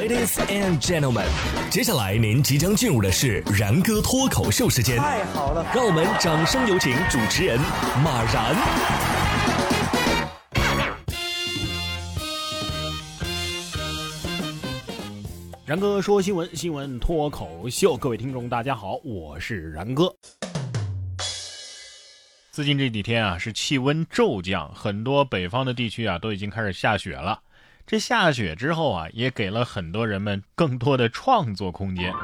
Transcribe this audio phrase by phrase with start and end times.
[0.00, 1.26] Ladies and gentlemen，
[1.70, 4.96] 接下来您即将进入的是然哥脱口秀时间。
[4.96, 7.60] 太好了，让我们掌声有请主持人
[8.02, 8.56] 马然。
[15.66, 20.10] 然哥说新闻，新闻脱口秀，各位听众大家好，我是然哥。
[22.50, 27.38] 最近这几天啊，是气温骤降，很多北方的地区啊都已经开始下雪了。
[27.90, 32.14] 这下雪之后啊，也给了很多人们更多的创作空间。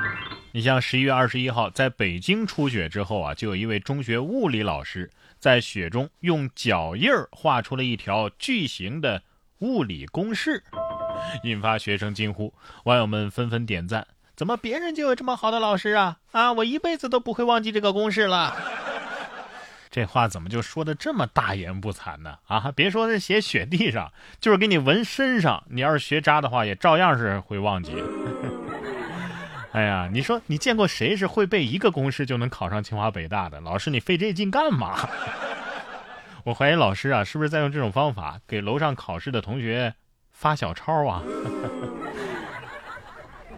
[0.53, 5.11] 你像十一月二十一号，在北京初雪之后啊，就有一位中学物理老师
[5.41, 9.21] 在雪中用脚印儿画出了一条巨型的
[9.59, 10.63] 物理公式，
[11.43, 12.55] 引发学生惊呼，
[12.85, 14.07] 网友们纷纷点赞。
[14.37, 16.19] 怎么别人就有这么好的老师啊？
[16.31, 18.57] 啊，我一辈子都不会忘记这个公式了。
[19.97, 22.37] 这话怎么就说的这么大言不惭呢？
[22.49, 27.95] 啊，别说是写雪地上，就是给你纹身上，你要是学渣的话，也照样是会忘记。
[29.73, 33.59] 哎呀，你说你见过谁是会背一个公式就能考上清华北大的？
[33.63, 34.99] 老师，你费这劲干嘛？
[36.45, 39.95] 我怀疑老师啊，是不是在用这种方法给楼上考试的同学
[40.31, 41.23] 发小抄啊？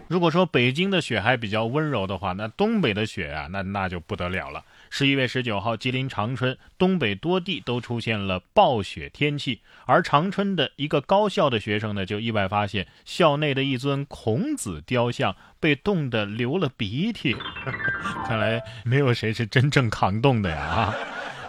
[0.09, 4.65] 如果说北京的雪还比较温柔的话，那东北的雪啊，那那就不得了了。
[4.89, 17.35] 十一月十九号，吉林长春东北多地都出现了暴雪天气，而长春的一个高校的学生呢，就意外发现校内的一尊孔子雕像被冻得流了鼻涕。
[18.25, 20.57] 看来没有谁是真正抗冻的呀！
[20.57, 20.95] 啊，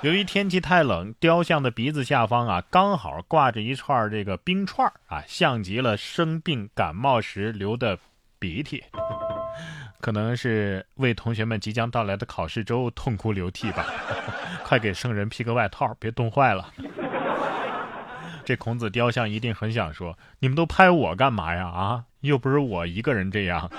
[0.03, 7.99] 由于天气太冷，雕像的鼻子下方啊，刚好挂着一串这个冰串啊，像极了生病感冒时流的
[8.41, 8.83] 鼻涕。
[10.01, 13.85] 可能是为同学们即将到来的考试周痛哭流涕吧，
[14.65, 16.73] 快给圣人披个外套，别冻坏了。
[18.43, 21.67] 这孔子雕像一定很想说：“你们都拍我干嘛呀？
[21.69, 23.71] 啊，又不是我一个人这样。”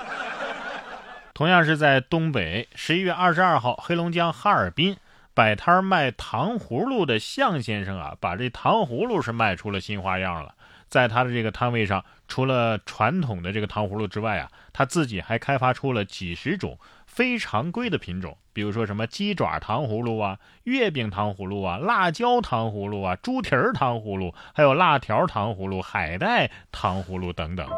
[1.34, 4.96] 同样是在东北，十一月二十二号，黑龙江哈尔滨
[5.34, 10.54] 摆摊卖糖葫芦的向先生啊，把这糖葫芦是卖出了新花样了。
[10.88, 27.68] 在他的这个摊位上，除了传统的这个糖葫芦之外啊，他自己还开发出了几十种非常规的品种，比如说什么鸡爪糖葫芦啊、月饼糖葫芦啊、辣椒糖葫芦啊、猪蹄儿糖葫芦，还有辣条糖葫芦、海带糖葫芦等等。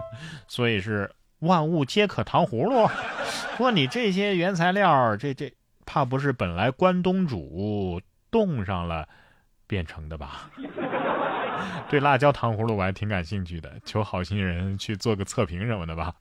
[0.48, 2.88] 所以是万物皆可糖葫芦。
[3.58, 5.52] 不过你这些原材料，这这
[5.84, 9.06] 怕不是本来关东煮冻上了
[9.66, 10.48] 变成的吧？
[11.90, 16.14] 对辣椒糖葫芦我还挺感兴趣的，求好心人去做个测评什么的吧。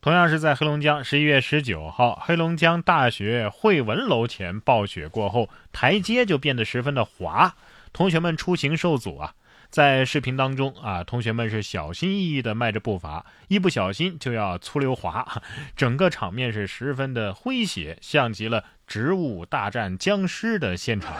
[0.00, 7.56] 同样是在黑龙江，十一月十九号，黑龙江大学汇文楼前暴雪过后，台阶就变得十分的滑，
[7.92, 9.34] 同学们出行受阻啊。
[9.70, 15.42] 在视频当中啊，同学们是小心翼翼的迈着步伐，一不小心就要粗溜滑，
[15.76, 21.14] 整个场面是十分的诙谐，像极了植物大战僵尸的现场。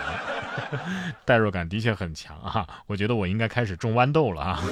[1.24, 2.66] 代入感的确很强啊！
[2.86, 4.62] 我觉得我应该开始种豌豆了啊！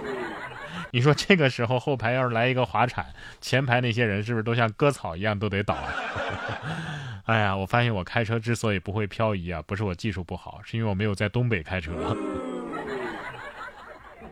[0.90, 3.04] 你说这个时候后排要是来一个滑铲，
[3.40, 5.76] 前排那些人是不是都像割草一样都得倒？
[7.26, 12.16] 哎呀，我发现我开车之所以不会漂移啊，不是我技术不好，是因为我没有在东北开车。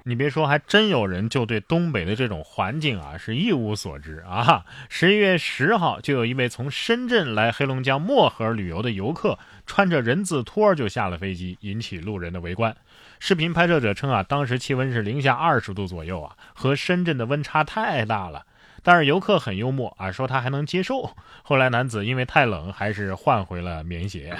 [0.08, 4.64] 你别说，还真有人就对东北的这种环境啊是一无所知啊！
[4.88, 9.36] 十一月十号，就有一位从深圳来黑龙江漠河旅游的游客，
[9.66, 12.76] 穿着人字拖就下了飞机，引起路人的围观。
[13.18, 18.46] 视频拍摄者称啊，当时气温是零下二十度左右啊，和深圳的温差太大了。
[18.84, 21.16] 但是游客很幽默啊，说他还能接受。
[21.42, 24.32] 后来男子因为太冷，还是换回了棉鞋。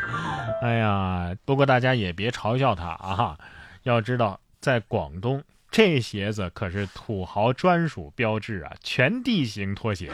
[0.60, 3.38] 哎呀，不过大家也别嘲笑他啊，
[3.84, 4.38] 要知道。
[4.66, 10.10] 在广东，这鞋子可是土豪专属标志啊，全地形拖鞋。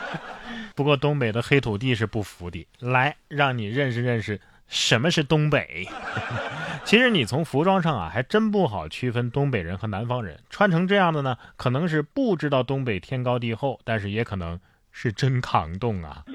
[0.76, 5.88] 不过东北的黑土地是不服的，来让你认识认识什么是东北。
[6.84, 10.38] 其实你从服装上啊，还真不好区分东北人和南方人。
[10.50, 14.60] 穿成这样的呢，可能是不知道东北天高地厚，但是也可能
[14.92, 16.26] 是真抗冻啊。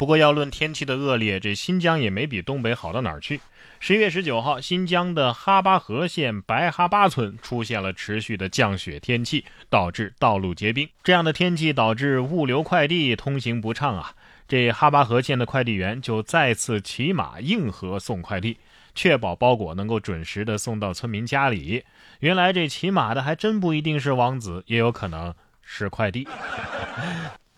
[0.00, 3.38] 不过要论天气的恶劣，这新疆也没比东北好到哪儿去。
[3.80, 10.88] 十一月十九号，新疆的哈巴河县白哈巴村出现了持续的降雪天气，导致道路结冰。
[11.04, 14.14] 这样的天气导致物流快递通行不畅啊！
[14.48, 18.56] 这哈巴河县的快递员就再次骑马硬核送快递，
[18.94, 21.84] 确保包裹能够准时的送到村民家里。
[22.20, 26.26] 原来这骑马的还真不一定是王子，也有可能是快递。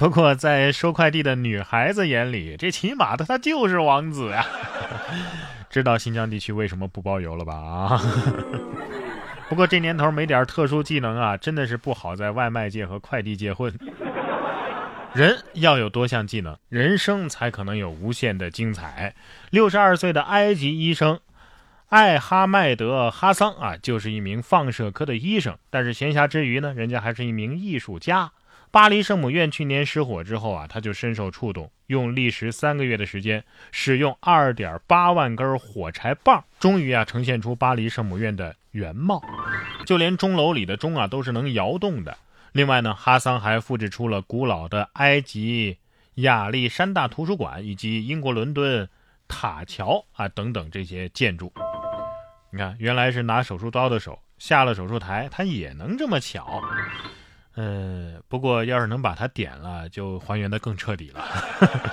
[0.03, 4.45] 不过，在收快递的女孩子眼里，这骑马的他就是王子呀。
[5.71, 7.55] 知道新疆地区为什么不包邮了吧？
[7.55, 8.03] 啊，
[9.49, 13.73] 不过这年头没点特殊技能啊，真的是不好在外卖界和快递界混。
[15.15, 19.15] 人要有多项技能，人生才可能有无限的精彩。
[19.51, 21.21] 六十二岁的埃及医生
[21.91, 28.33] 艾哈迈德·哈桑啊，就是一名放射科的医生，但是闲暇之余呢，人家还是一名艺术家。
[28.73, 39.23] 巴黎圣母院去年失火之后啊，他就深受触动，用历时三个月的时间，使用二点八万根火柴棒，终于啊呈现出巴黎圣母院的原貌，
[39.85, 42.17] 就连钟楼里的钟啊都是能摇动的。
[42.53, 45.77] 另外呢，哈桑还复制出了古老的埃及
[46.15, 48.89] 亚历山大图书馆以及英国伦敦
[49.29, 51.53] 塔桥啊等等这些建筑。
[52.51, 56.63] 你看，原来是拿手术刀的手下了手术台，他也能这么巧。
[57.57, 61.25] 嗯，不过要是能把它点了，就还原的更彻底了。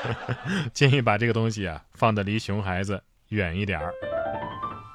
[0.74, 3.94] 建议把这个东西啊放的离熊孩子远一点儿。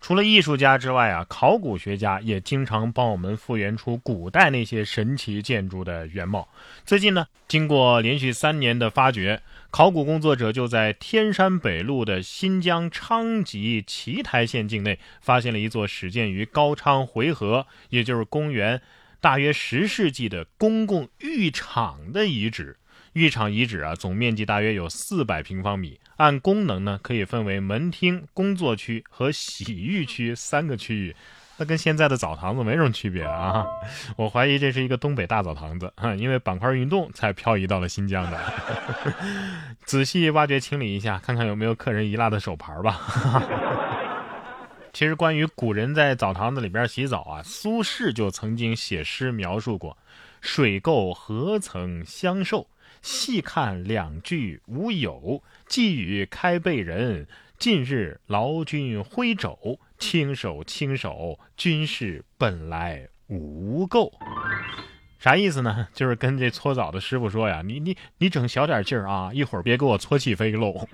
[0.00, 6.46] 除了艺术家之外啊，考古学家也经常帮我们复原出古代那些神奇建筑的原貌。
[6.84, 9.40] 最近呢，经过连续三年的发掘，
[9.70, 18.82] 考古工作者就在天山北路的新疆昌吉奇台县境内，发现了一座始建于高昌回纥，也就是公元。
[19.24, 22.76] 大约十世纪的公共浴场的遗址，
[23.14, 31.16] 浴场遗址啊，总面积大约有四百平方米，按功能呢可以分为门厅、工作区和洗浴区三个区域，
[31.56, 33.64] 那跟现在的澡堂子没什么区别啊。
[34.18, 38.38] 我怀疑这是一个东北大澡堂子， 因为板块运动才漂移到了新疆的。
[39.86, 43.00] 仔细挖掘清理一下，看看有没有客人遗落的手牌吧。
[44.94, 49.98] 其实，关于古人在澡堂子里边洗澡啊，苏轼就曾经写诗描述过
[50.40, 52.68] ：“水垢何曾相受？
[53.02, 55.42] 细看两句无有。
[55.66, 57.26] 寄语开背人，
[57.58, 59.80] 近日劳军挥肘。
[59.98, 64.12] 轻手轻手，君事本来无垢。”
[65.18, 65.88] 啥意思呢？
[65.92, 70.86] 就是跟这搓澡的师傅说呀：“你你你整小点劲儿啊，一会儿别给我搓起飞喽。”